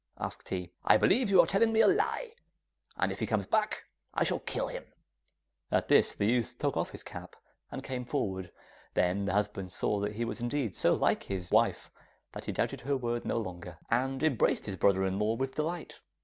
asked 0.17 0.49
he. 0.49 0.71
'I 0.85 0.97
believe 0.97 1.29
you 1.29 1.39
are 1.39 1.45
telling 1.45 1.71
me 1.71 1.79
a 1.79 1.87
lie, 1.87 2.33
and 2.97 3.11
if 3.11 3.19
he 3.19 3.27
comes 3.27 3.45
back 3.45 3.83
I 4.15 4.23
shall 4.23 4.39
kill 4.39 4.67
him!' 4.67 4.91
At 5.71 5.89
this 5.89 6.11
the 6.11 6.25
youth 6.25 6.55
took 6.57 6.75
off 6.75 6.89
his 6.89 7.03
cap, 7.03 7.35
and 7.69 7.83
came 7.83 8.05
forward. 8.05 8.51
Then 8.95 9.25
the 9.25 9.33
husband 9.33 9.71
saw 9.71 9.99
that 9.99 10.15
he 10.15 10.25
was 10.25 10.41
indeed 10.41 10.75
so 10.75 10.95
like 10.95 11.25
his 11.25 11.51
wife 11.51 11.91
that 12.31 12.45
he 12.45 12.51
doubted 12.51 12.81
her 12.81 12.97
word 12.97 13.25
no 13.25 13.37
longer, 13.37 13.77
and 13.91 14.23
embraced 14.23 14.65
his 14.65 14.75
brother 14.75 15.05
in 15.05 15.19
law 15.19 15.35
with 15.35 15.53
delight. 15.53 16.01